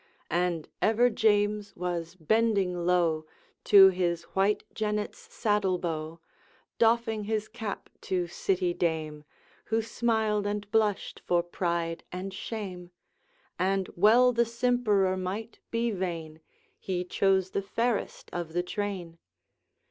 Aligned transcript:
And 0.31 0.67
ever 0.81 1.11
James 1.11 1.75
was 1.75 2.15
bending 2.15 2.87
low 2.87 3.27
To 3.65 3.89
his 3.89 4.23
white 4.33 4.63
jennet's 4.73 5.19
saddle 5.31 5.77
bow, 5.77 6.19
Doffing 6.79 7.25
his 7.25 7.47
cap 7.47 7.87
to 8.09 8.25
city 8.25 8.73
dame, 8.73 9.25
Who 9.65 9.83
smiled 9.83 10.47
and 10.47 10.65
blushed 10.71 11.21
for 11.23 11.43
pride 11.43 12.03
and 12.11 12.33
shame. 12.33 12.89
And 13.59 13.89
well 13.95 14.33
the 14.33 14.43
simperer 14.45 15.15
might 15.17 15.59
be 15.69 15.91
vain, 15.91 16.41
He 16.79 17.05
chose 17.05 17.51
the 17.51 17.61
fairest 17.61 18.31
of 18.33 18.53
the 18.53 18.63
train. 18.63 19.19